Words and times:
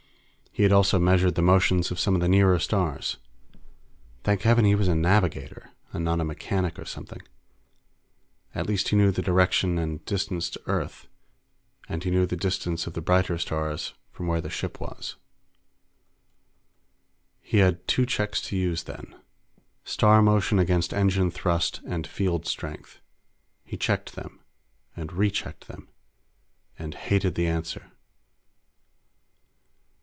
He 0.53 0.63
had 0.63 0.73
also 0.73 0.99
measured 0.99 1.35
the 1.35 1.41
motions 1.41 1.91
of 1.91 1.99
some 1.99 2.13
of 2.13 2.19
the 2.19 2.27
nearer 2.27 2.59
stars. 2.59 3.15
Thank 4.25 4.41
heaven 4.41 4.65
he 4.65 4.75
was 4.75 4.89
a 4.89 4.95
navigator 4.95 5.69
and 5.93 6.03
not 6.03 6.19
a 6.19 6.25
mechanic 6.25 6.77
or 6.77 6.83
something! 6.83 7.21
At 8.53 8.67
least 8.67 8.89
he 8.89 8.97
knew 8.97 9.11
the 9.11 9.21
direction 9.21 9.77
and 9.77 10.03
distance 10.03 10.49
to 10.49 10.61
Earth, 10.67 11.07
and 11.87 12.03
he 12.03 12.11
knew 12.11 12.25
the 12.25 12.35
distance 12.35 12.85
of 12.85 12.91
the 12.95 12.99
brighter 13.01 13.37
stars 13.37 13.93
from 14.11 14.27
where 14.27 14.41
the 14.41 14.49
ship 14.49 14.81
was. 14.81 15.15
He 17.39 17.59
had 17.59 17.87
two 17.87 18.05
checks 18.05 18.41
to 18.41 18.57
use, 18.57 18.83
then. 18.83 19.15
Star 19.85 20.21
motion 20.21 20.59
against 20.59 20.93
engine 20.93 21.31
thrust 21.31 21.79
and 21.87 22.05
field 22.05 22.45
strength. 22.45 22.99
He 23.63 23.77
checked 23.77 24.15
them. 24.15 24.41
And 24.97 25.13
rechecked 25.13 25.69
them. 25.69 25.87
And 26.77 26.93
hated 26.93 27.35
the 27.35 27.47
answer. 27.47 27.93